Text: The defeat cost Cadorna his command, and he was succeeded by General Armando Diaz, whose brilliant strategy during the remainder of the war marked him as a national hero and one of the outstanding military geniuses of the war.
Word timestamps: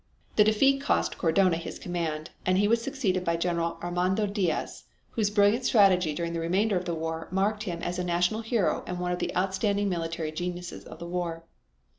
The 0.35 0.43
defeat 0.43 0.81
cost 0.81 1.19
Cadorna 1.19 1.57
his 1.57 1.77
command, 1.77 2.31
and 2.43 2.57
he 2.57 2.67
was 2.67 2.81
succeeded 2.81 3.23
by 3.23 3.37
General 3.37 3.77
Armando 3.83 4.25
Diaz, 4.25 4.85
whose 5.11 5.29
brilliant 5.29 5.63
strategy 5.63 6.11
during 6.15 6.33
the 6.33 6.39
remainder 6.39 6.75
of 6.75 6.85
the 6.85 6.95
war 6.95 7.27
marked 7.29 7.61
him 7.65 7.83
as 7.83 7.99
a 7.99 8.03
national 8.03 8.41
hero 8.41 8.83
and 8.87 8.99
one 8.99 9.11
of 9.11 9.19
the 9.19 9.31
outstanding 9.37 9.89
military 9.89 10.31
geniuses 10.31 10.85
of 10.85 10.97
the 10.97 11.05
war. 11.05 11.43